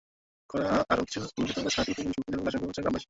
[0.49, 2.99] খরা আরও কিছুদিন প্রলম্বিত হলে ছড়াটি পুরোপুরি শুকিয়ে যাবে বলে আশঙ্কা করছেন গ্রামবাসী।